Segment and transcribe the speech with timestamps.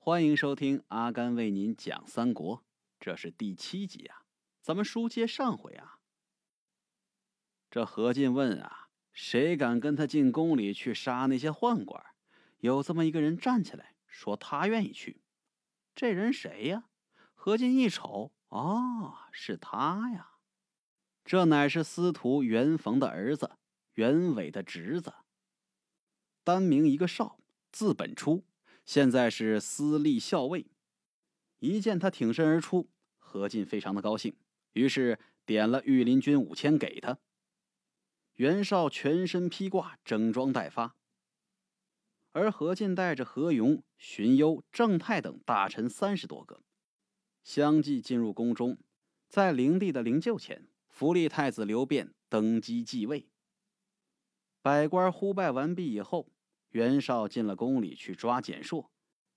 [0.00, 2.64] 欢迎收听阿甘为您讲三国，
[2.98, 4.22] 这是第七集啊。
[4.62, 5.98] 咱们书接上回啊，
[7.68, 12.02] 这何进问啊，谁敢跟他进宫里去杀那些宦官？
[12.60, 15.20] 有这么一个人站起来说他愿意去。
[15.94, 16.84] 这人谁呀？
[17.34, 20.36] 何进一瞅，哦，是他呀。
[21.22, 23.58] 这乃是司徒袁逢的儿子，
[23.94, 25.12] 袁伟的侄子。
[26.44, 27.38] 单名一个少，
[27.70, 28.46] 字本初，
[28.88, 30.64] 现在是司隶校尉。
[31.58, 32.88] 一见他挺身而出，
[33.18, 34.34] 何进非常的高兴，
[34.72, 37.18] 于是点了御林军五千给他。
[38.36, 40.96] 袁绍全身披挂，整装待发。
[42.32, 46.62] 而何进带着何勇、荀攸、郑泰等大臣三十多个，
[47.44, 48.78] 相继进入宫中，
[49.28, 53.28] 在灵帝的灵柩前，扶立太子刘辩登基继位。
[54.62, 56.32] 百官呼拜完毕以后。
[56.70, 58.90] 袁绍进了宫里去抓简硕，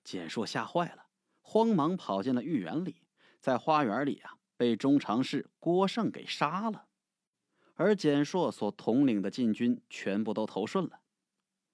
[0.03, 1.07] 简硕吓坏了，
[1.41, 3.03] 慌忙跑进了御园里，
[3.39, 6.87] 在花园里啊被中常侍郭盛给杀了，
[7.75, 11.01] 而简硕所统领的禁军全部都投顺了。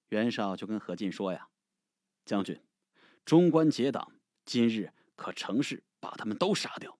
[0.09, 1.49] 袁绍就跟何进说呀
[2.23, 2.63] ：“将军，
[3.25, 4.13] 中官结党，
[4.45, 6.97] 今日可乘势把他们都杀掉。”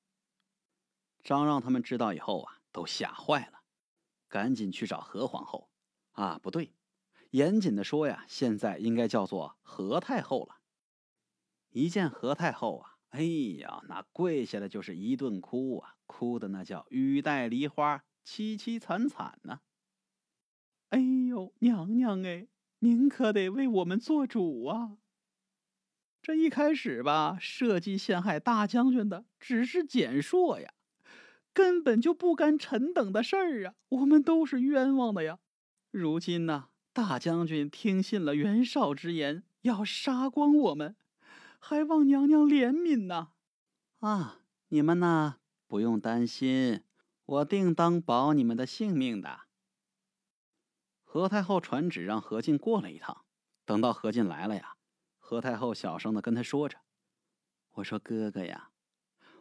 [1.23, 3.61] 张让他们知道以后啊，都吓坏了，
[4.27, 5.69] 赶紧去找何皇后。
[6.13, 6.73] 啊，不对。
[7.37, 10.55] 严谨的说呀，现在应该叫做何太后了。
[11.69, 13.21] 一见何太后啊，哎
[13.59, 19.59] 呀，那跪下来就是一顿哭啊，哭的那叫雨带梨花，凄凄惨惨呐。
[20.89, 22.47] 哎呦，娘娘哎，
[22.79, 24.97] 您可得为我们做主啊！
[26.23, 30.73] 这一开始吧，设计陷害大将军的只是简硕呀，
[31.53, 35.37] 根本就不干臣等的事儿啊，我们都是冤枉的呀。
[35.91, 36.69] 如今呢？
[36.97, 40.95] 大将军听信了袁绍之言，要杀光我们，
[41.59, 43.33] 还望娘娘怜悯呐！
[43.99, 45.35] 啊，你们呢
[45.67, 46.81] 不用担心，
[47.23, 49.41] 我定当保你们的性命的。
[51.03, 53.25] 何太后传旨让何进过来一趟，
[53.63, 54.77] 等到何进来了呀，
[55.19, 56.79] 何太后小声的跟他说着
[57.73, 58.71] ：“我说哥哥呀，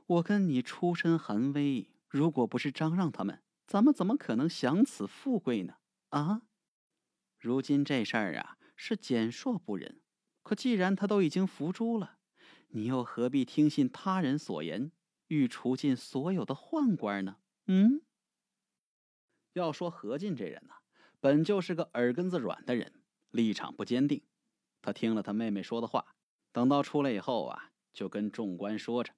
[0.05, 5.77] 我跟你出身寒微，如果不是张让他们，咱们怎么可能享此富贵呢？
[6.11, 6.43] 啊？”
[7.39, 10.01] 如今这事儿啊，是简硕不仁。
[10.43, 12.19] 可既然他都已经伏诛了，
[12.69, 14.93] 你又何必听信他人所言，
[15.29, 17.37] 欲除尽所有的宦官呢？
[17.67, 18.03] 嗯。
[19.53, 20.75] 要说何进这人呢，
[21.19, 24.23] 本就是个耳根子软的人，立场不坚定。
[24.83, 26.15] 他听了他妹妹说的话，
[26.53, 29.15] 等到出来以后啊，就跟众官说着：“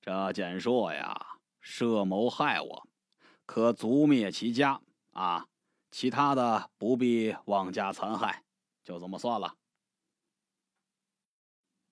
[0.00, 2.88] 这简硕呀，设谋害我，
[3.44, 4.80] 可族灭其家
[5.10, 5.48] 啊。”
[5.90, 8.44] 其他的不必妄加残害，
[8.82, 9.56] 就这么算了。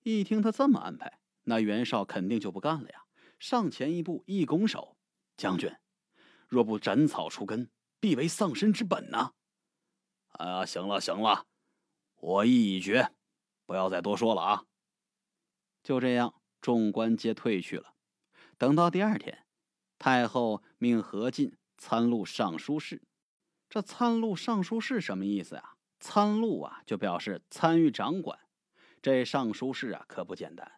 [0.03, 3.05] 一听他这么安排，那袁绍肯定就不干了呀！
[3.37, 4.97] 上前一步，一拱手
[5.37, 5.73] ：“将军，
[6.47, 9.33] 若不斩草除根，必为丧身之本呐！”
[10.31, 11.45] 啊，行了行了，
[12.15, 13.13] 我意已决，
[13.65, 14.65] 不要再多说了啊！
[15.83, 17.93] 就这样，众官皆退去了。
[18.57, 19.45] 等到第二天，
[19.97, 23.03] 太后命何进参录尚书事。
[23.69, 25.75] 这参录尚书事什么意思啊？
[25.99, 28.39] 参录啊，就表示参与掌管。
[29.01, 30.71] 这尚书事啊，可不简单。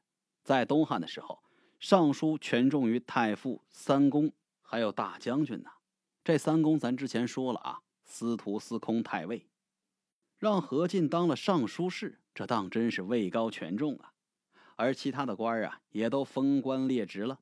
[0.43, 1.41] 在东汉的时候，
[1.79, 5.69] 尚书权重于太傅、三公，还有大将军呢。
[6.23, 9.47] 这三公咱之前说了啊，司徒、司空、太尉。
[10.37, 14.11] 让何进当了尚书事，这当真是位高权重啊。
[14.75, 17.39] 而其他的官啊，也都封官列职了。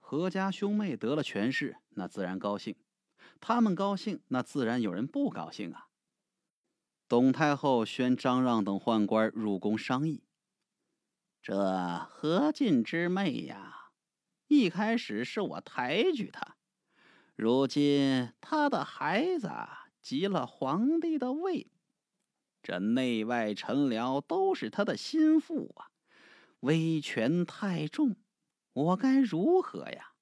[0.00, 2.74] 何家兄妹得了权势，那自然高兴。
[3.40, 5.88] 他们高兴，那自然有人不高兴啊。
[7.08, 10.24] 董太后宣张让等宦官入宫商议。
[11.40, 13.92] 这何进之妹呀，
[14.48, 16.56] 一开始是我抬举他，
[17.36, 19.48] 如今他的孩子
[20.02, 21.70] 即了皇帝的位，
[22.62, 25.92] 这内外臣僚都是他的心腹啊，
[26.60, 28.16] 威权太重，
[28.72, 30.14] 我该如何呀？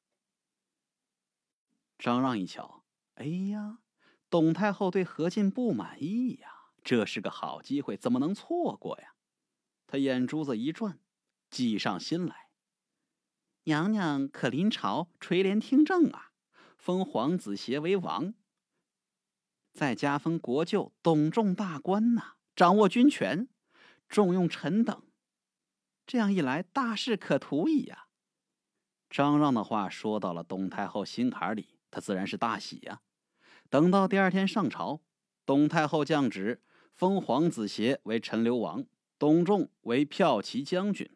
[1.98, 2.83] 张让一瞧。
[3.14, 3.78] 哎呀，
[4.28, 6.48] 董太后对何进不满意呀，
[6.82, 9.14] 这是个好机会，怎么能错过呀？
[9.86, 10.98] 他眼珠子一转，
[11.48, 12.48] 计上心来。
[13.64, 16.32] 娘娘可临朝垂帘听政啊，
[16.76, 18.34] 封皇子协为王，
[19.72, 23.48] 再加封国舅董仲大官呐，掌握军权，
[24.08, 25.02] 重用臣等，
[26.04, 28.08] 这样一来，大事可图矣呀！
[29.08, 31.78] 张让的话说到了董太后心坎里。
[31.90, 33.02] 她自然是大喜呀！
[33.74, 35.00] 等到第二天上朝，
[35.44, 36.62] 董太后降旨
[36.92, 38.86] 封皇子协为陈留王，
[39.18, 41.10] 董仲为骠骑将军，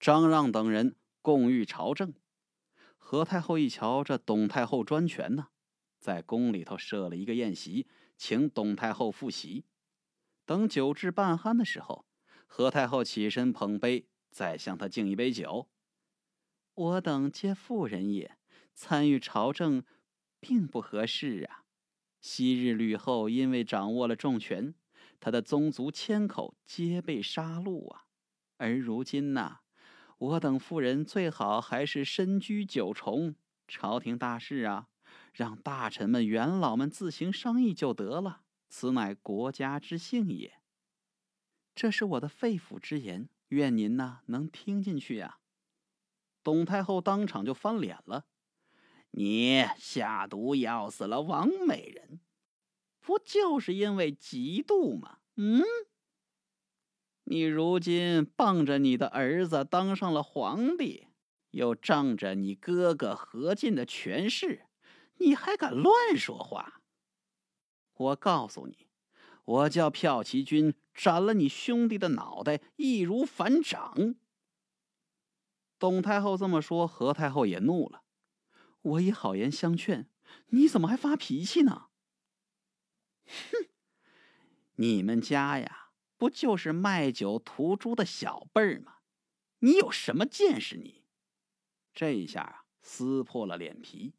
[0.00, 2.14] 张让等人共御朝政。
[2.96, 5.48] 何太后一瞧，这董太后专权呢，
[5.98, 9.66] 在宫里头设了一个宴席，请董太后复席。
[10.46, 12.06] 等酒至半酣的时候，
[12.46, 15.68] 何太后起身捧杯，再向他敬一杯酒。
[16.72, 18.38] 我等皆妇人也，
[18.74, 19.84] 参与朝政，
[20.40, 21.66] 并不合适啊。
[22.20, 24.74] 昔日吕后因为掌握了重权，
[25.20, 28.04] 她的宗族千口皆被杀戮啊。
[28.56, 29.60] 而如今呐，
[30.18, 33.36] 我等妇人最好还是身居九重，
[33.68, 34.88] 朝廷大事啊，
[35.32, 38.42] 让大臣们、元老们自行商议就得了。
[38.68, 40.60] 此乃国家之幸也。
[41.74, 45.38] 这是我的肺腑之言，愿您呐能听进去呀。
[46.42, 48.26] 董太后当场就翻脸了
[49.18, 52.20] ：“你下毒药死了王美人，
[53.00, 55.18] 不就是因为嫉妒吗？
[55.34, 55.64] 嗯？
[57.24, 61.08] 你如今傍着你的儿子当上了皇帝，
[61.50, 64.66] 又仗着你哥哥何进的权势，
[65.16, 66.80] 你还敢乱说话？
[67.94, 68.86] 我告诉你，
[69.44, 74.14] 我叫骠骑军斩了你兄弟的脑袋，易如反掌。”
[75.76, 78.04] 董太后这么说，何太后也怒了。
[78.82, 80.08] 我以好言相劝，
[80.48, 81.88] 你怎么还发脾气呢？
[83.26, 83.68] 哼！
[84.76, 88.98] 你们家呀，不就是卖酒屠猪的小辈儿吗？
[89.58, 90.76] 你有什么见识？
[90.76, 91.04] 你
[91.92, 94.14] 这一下啊，撕破了脸皮。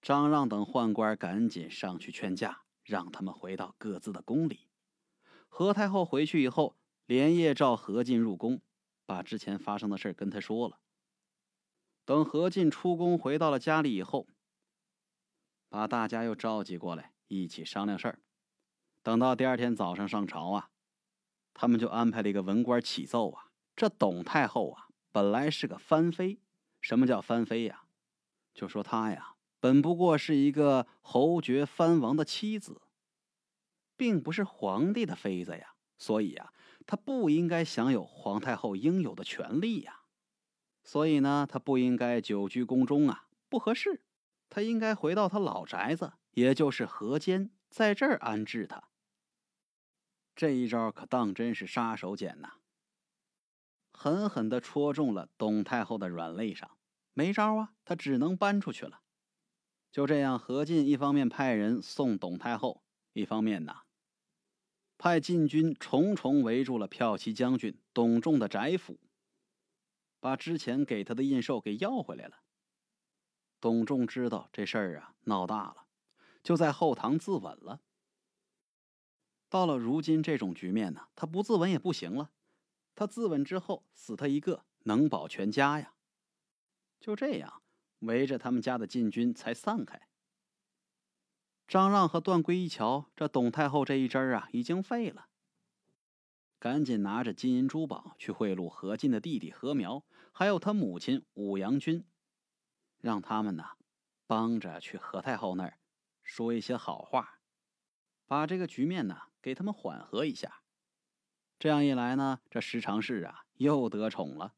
[0.00, 4.68] 张让等宦官赶紧上去劝架，让他们回到各自的宫里。
[5.48, 6.76] 何太后回去以后，
[7.06, 8.62] 连夜召何进入宫。
[9.04, 10.80] 把之前发生的事跟他说了。
[12.06, 14.28] 等何进出宫回到了家里以后，
[15.68, 18.20] 把大家又召集过来一起商量事儿。
[19.02, 20.70] 等到第二天早上上朝啊，
[21.52, 23.50] 他们就安排了一个文官起奏啊。
[23.74, 26.38] 这董太后啊，本来是个藩妃。
[26.80, 27.86] 什么叫藩妃呀？
[28.54, 32.80] 就说她呀，本不过是一个侯爵藩王的妻子，
[33.96, 35.74] 并不是皇帝的妃子呀。
[35.98, 36.52] 所以呀。
[36.86, 40.02] 她不应该享有皇太后应有的权利呀，
[40.86, 44.00] 所以呢，他不应该久居宫中啊，不合适。
[44.48, 48.84] 他应该回到他老宅子，也就是河间，在这儿安置他。
[50.36, 52.54] 这一招可当真是杀手锏呐，
[53.92, 56.70] 狠狠的戳中了董太后的软肋上。
[57.14, 59.00] 没招啊，他只能搬出去了。
[59.90, 63.78] 就这样，何进一方面派人送董太后，一方面呢。
[64.98, 69.00] 派禁军重重围住了骠骑将军董仲的宅府，
[70.20, 72.42] 把之前给他的印绶给要回来了。
[73.60, 75.86] 董仲知道这事儿啊闹大了，
[76.42, 77.80] 就在后堂自刎了。
[79.48, 82.32] 到了如今这种局面呢，他不自刎也不行了。
[82.94, 85.94] 他自刎之后，死他一个能保全家呀。
[86.98, 87.62] 就这样，
[88.00, 90.08] 围着他们家的禁军才散开。
[91.68, 95.28] 张让和段珪一瞧，这董太后这一针啊，已经废了。
[96.58, 102.04] 赶紧拿着金银珠宝去贿赂何进的弟弟何苗，还有他母亲武阳君，
[102.98, 103.64] 让他们呢
[104.26, 105.78] 帮着去何太后那儿
[106.22, 107.40] 说一些好话，
[108.26, 110.62] 把这个局面呢给他们缓和一下。
[111.58, 114.54] 这样一来呢，这十常侍啊又得宠了。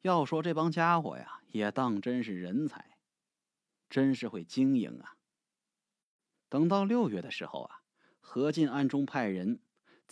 [0.00, 2.98] 要说这帮家伙呀，也当真是人才，
[3.88, 5.16] 真是会经营啊。
[6.48, 7.82] 等到六月的时候啊，
[8.20, 9.60] 何进暗中派人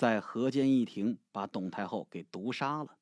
[0.00, 2.96] 在河间一亭把董太后给毒杀了，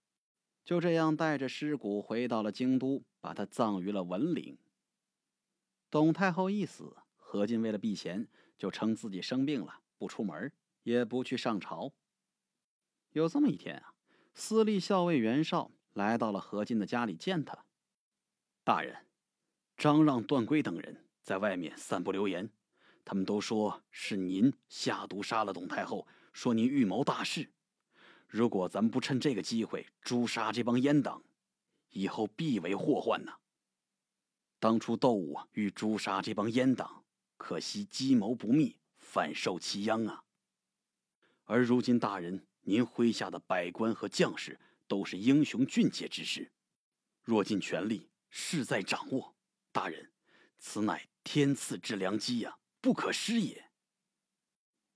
[0.64, 4.58] 就这样带着尸骨回到了京都，把他葬于了文陵。
[5.92, 8.26] 董太后一死，何进为了避嫌，
[8.58, 10.52] 就称自己生病了，不出门，
[10.82, 11.92] 也不去上朝。
[13.12, 13.94] 有这么一天啊，
[14.34, 17.64] 司隶校尉袁绍来到了何进的家里见他。
[18.64, 19.06] 大人，
[19.76, 22.50] 张让、段珪等人在外面散布流言。
[23.04, 26.06] 他们都说是您下毒杀了董太后，
[26.38, 27.50] 说您预谋大事。
[28.28, 31.20] 如果咱们不趁这个机会诛杀这帮阉党，
[31.88, 33.36] 以后必为祸患呐。
[34.60, 37.04] 当初窦武欲诛杀这帮阉党，
[37.36, 40.22] 可惜计谋不密，反受其殃啊。
[41.42, 46.52] 而如今大人您麾下的百官和将士都是英雄俊杰之士，
[47.24, 49.34] 若尽全力，势在掌握。
[49.72, 50.12] 大人，
[50.56, 52.56] 此乃天赐之良机呀！
[52.80, 53.67] 不可失也。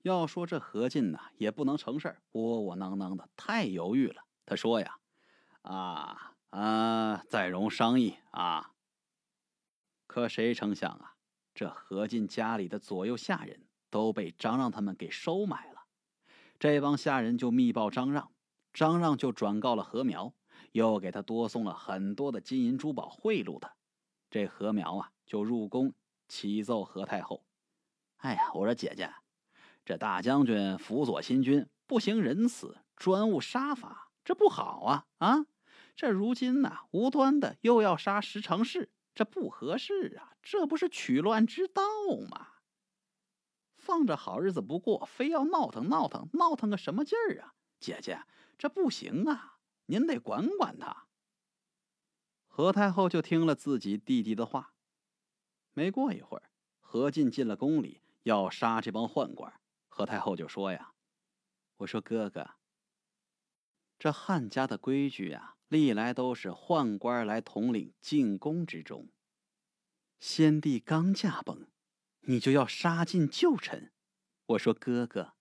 [0.02, 4.24] 要说这何进呐，也不能成事窝窝囊囊的，太犹豫了。
[4.44, 4.98] 他说呀
[5.62, 8.72] ：“啊啊，再容商议啊。”
[10.08, 11.14] 可谁成想啊，
[11.54, 15.84] 这何进家里的左右下人都被张让他们给收买了。
[16.58, 18.32] 这帮下人就密报张让，
[18.72, 20.34] 张让就转告了何苗，
[20.72, 23.74] 又给他多送了很多的金银珠宝贿赂他。
[24.28, 25.94] 这何苗啊，就入宫
[26.26, 27.44] 启奏何太后
[28.18, 29.12] ：“哎呀，我说姐姐，
[29.84, 35.06] 这大将军辅佐新君，不行仁慈，专务杀伐，这不好啊！
[35.18, 35.46] 啊，
[35.96, 40.34] 这如今呐，无端的又要杀十常侍，这不合适啊！
[40.42, 41.82] 这不是取乱之道
[42.30, 42.48] 吗？
[43.76, 47.54] 放着好日子不过，非要闹腾闹腾，闹腾个什么劲儿啊？
[47.80, 48.22] 姐姐，
[48.56, 51.08] 这不行啊，您得管管他。”
[52.46, 54.74] 何太后就听了自己弟弟的话。
[55.72, 59.52] 没过一会儿，何进进了宫里，要杀这帮宦官。
[59.94, 60.94] 何太后就说：“呀，
[61.76, 62.52] 我说哥哥，
[63.98, 69.10] 这汉家的规矩呀，历来都是宦官来统领进宫之中。
[70.18, 71.68] 先帝刚驾崩，
[72.20, 73.92] 你就要杀尽旧臣。
[74.46, 75.34] 我说哥哥，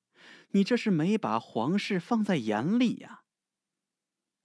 [0.49, 3.23] 你这是没把皇室放在眼里呀。”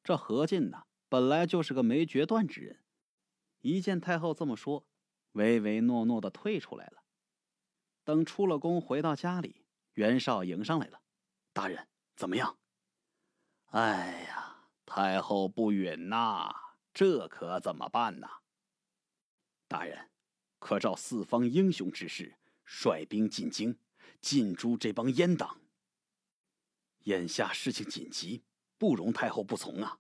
[0.05, 0.85] 这何进呢？
[1.09, 2.85] 本来就是个没决断之人，
[3.63, 4.87] 一见太后这么说，
[5.33, 7.03] 唯唯诺诺的退出来了。
[8.05, 9.66] 等出了宫，回到家里，
[9.97, 11.01] 袁绍迎上来了
[11.55, 12.59] ：“大人怎么样
[13.73, 16.55] ？”“哎呀，太后不允呐，
[16.93, 18.29] 这可怎么办呢
[19.67, 20.11] ？”“大人，
[20.59, 22.37] 可召四方英雄之士，
[22.67, 23.79] 率兵进京，
[24.21, 25.63] 尽诛这帮阉党。
[27.05, 28.45] 眼下事情紧急，
[28.77, 29.99] 不容太后不从啊。”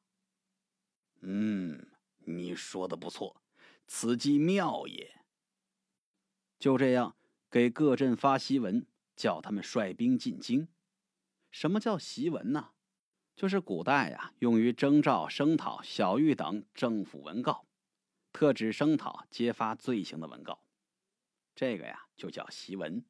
[1.22, 3.40] 嗯，你说的不错，
[3.86, 5.24] 此计妙也。
[6.58, 7.16] 就这样，
[7.50, 8.86] 给各镇发檄文，
[9.16, 10.68] 叫他们率兵进京。
[11.50, 12.70] 什么叫檄文呢？
[13.34, 17.66] 就是古代呀，用于征召、声讨小狱等政府文告，
[18.32, 20.62] 特指声讨、揭发罪行的文告。
[21.54, 23.04] 这个呀，就叫檄文。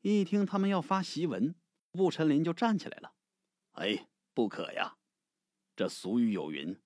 [0.00, 1.54] 一听他们要发檄文，
[1.90, 3.14] 步陈林就站起来了。
[3.72, 4.96] 哎，不可呀！
[5.76, 6.76] 这俗语有云：“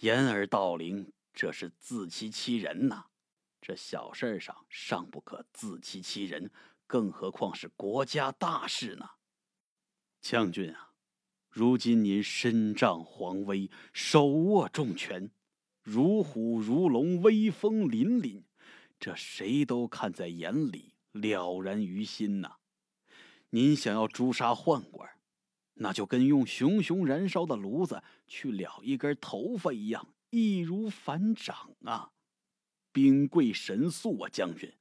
[0.00, 3.06] 掩耳盗铃，这是自欺欺人呐！
[3.60, 6.50] 这小事上尚不可自欺欺人，
[6.86, 9.10] 更何况是国家大事呢？”
[10.20, 10.92] 将军啊，
[11.50, 15.30] 如今您身仗皇威，手握重权，
[15.82, 18.44] 如虎如龙，威风凛凛，
[18.98, 22.56] 这谁都看在眼里，了然于心呐！
[23.50, 25.08] 您想要诛杀宦官？
[25.74, 32.12] 那就跟用熊熊燃烧的炉子去燎一根头发一样，易如反掌啊！
[32.92, 34.72] 兵贵神速啊，将军，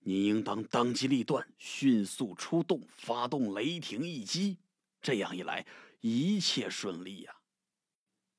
[0.00, 4.58] 您应当当机立断，迅速出动，发动雷霆一击。
[5.00, 5.66] 这样一来，
[6.00, 7.36] 一切顺利呀！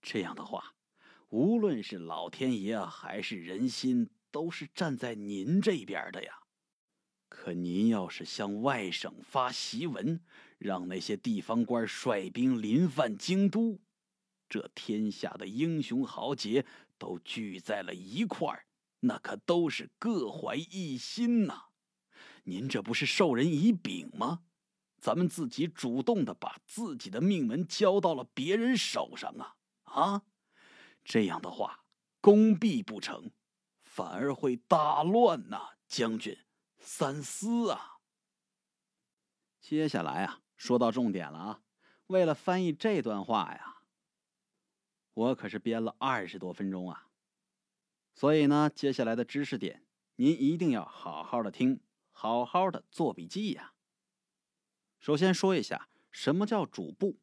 [0.01, 0.73] 这样的话，
[1.29, 6.39] 无论是老天爷还是人心，都是站在您这边的呀。
[7.27, 10.19] 可您要是向外省发檄文，
[10.57, 13.79] 让那些地方官率兵临犯京都，
[14.49, 16.65] 这天下的英雄豪杰
[16.97, 18.65] 都聚在了一块儿，
[19.01, 21.65] 那可都是各怀一心呐。
[22.43, 24.43] 您这不是授人以柄吗？
[25.01, 29.55] 咱们自己主动的把自己的命门交到了别人手上啊！
[29.83, 30.23] 啊，
[31.05, 31.85] 这样的话，
[32.19, 33.31] 功必不成，
[33.81, 36.37] 反而会大乱呐，将军。
[36.79, 37.99] 三思啊！
[39.61, 41.61] 接下来啊，说到重点了啊。
[42.07, 43.83] 为了翻译这段话呀，
[45.13, 47.08] 我可是编了二十多分钟啊。
[48.19, 49.81] 所以呢，接下来的知识点，
[50.17, 51.79] 您一定要好好的听，
[52.11, 53.71] 好好的做笔记呀。
[54.99, 57.17] 首先说一下，什么叫主簿？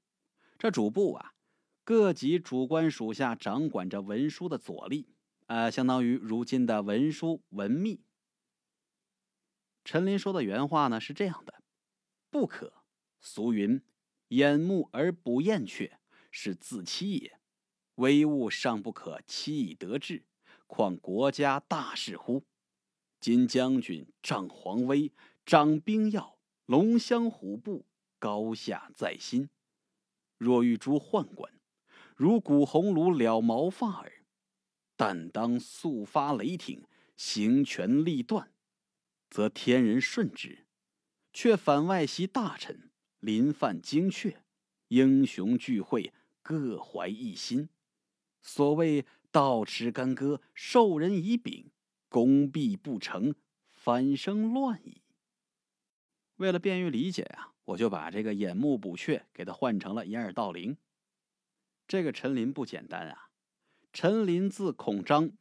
[0.57, 1.35] 这主簿啊，
[1.85, 5.05] 各级主官属下掌管着文书的左吏，
[5.49, 8.01] 呃，相当于如今的文书文秘。
[9.85, 11.63] 陈林说的原话呢是这样的
[12.33, 12.73] ：“不可。
[13.21, 13.83] 俗云，
[14.29, 16.01] 掩目而不厌却，
[16.31, 17.39] 是自欺也。
[17.97, 20.25] 微物尚不可欺以得志，
[20.67, 22.45] 况国家大事乎？
[23.21, 25.13] 今将军仗皇威，
[25.45, 27.87] 掌兵要，龙骧虎步，
[28.19, 29.49] 高下在心。
[30.39, 31.53] 若欲诛宦官，
[32.15, 34.25] 如古红炉燎毛发耳。
[34.97, 36.85] 但当速发雷霆，
[37.17, 38.53] 行权力断。”
[39.29, 40.67] 则天人顺之，
[41.33, 44.43] 却反外袭大臣，临犯精确，
[44.89, 47.69] 英雄聚会，各怀一心。
[48.41, 49.05] 所谓
[49.37, 51.71] 倒持干戈，授人以柄，
[52.09, 53.35] 功必不成，
[53.69, 55.03] 反生乱矣。
[56.37, 60.79] 为了便于理解啊，我就把这个掩目补阙给他换成了掩耳盗铃。
[61.87, 63.29] 这个陈林不简单啊，
[63.93, 65.33] 陈林字孔章，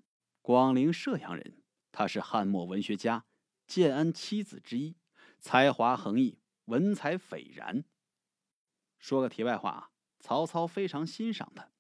[0.42, 3.24] 广陵射阳人，他是汉末文学家。
[3.66, 4.98] 建安七子之一，
[5.40, 7.86] 才华横溢，文采斐然。
[9.00, 11.72] 说个题外话啊，曹操非常欣赏他。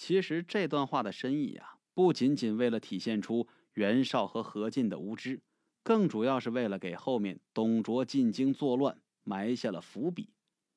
[0.00, 5.42] 其实这段话的深意啊，不仅仅为了体现出袁绍和何进的无知，
[5.82, 10.32] 更主要是为了给后面董卓进京作乱埋下了伏笔。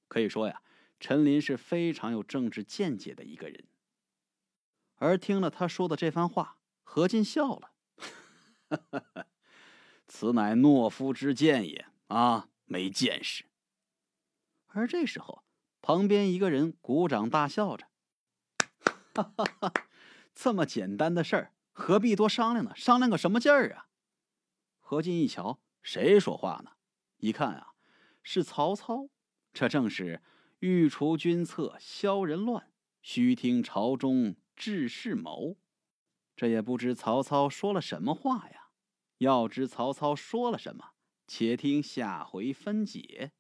[0.10, 0.62] 可以说呀，
[1.00, 3.65] 陈琳是非常有政治见解的一个人。
[4.96, 7.72] 而听了他说的这番话，何进笑了
[10.06, 13.46] ：“此乃懦夫之见也啊，没见识。”
[14.68, 15.46] 而这时候，
[15.82, 17.88] 旁边一个人鼓掌大笑着：“，
[19.13, 19.74] 哈哈哈
[20.34, 22.74] 这么简单的事儿，何必多商量呢？
[22.75, 23.88] 商量个什么劲儿啊？”
[24.79, 26.72] 何进一瞧，谁说话呢？
[27.17, 27.74] 一看啊，
[28.22, 29.10] 是曹操。
[29.53, 30.24] 这正是
[30.60, 32.63] 欲除君侧，消人乱；
[33.01, 35.58] 须听朝中志士谋。
[36.36, 38.70] 这也不知曹操说了什么话呀？
[39.20, 40.93] 要知曹操说了什么，
[41.27, 43.32] 且听下回分解。